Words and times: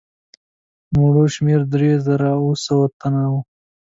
د 0.91 0.93
مړو 1.01 1.25
شمېر 1.35 1.61
درې 1.73 1.91
زره 2.05 2.29
اووه 2.37 2.55
سوه 2.65 2.85
تنه 2.99 3.23
وو. 3.31 3.39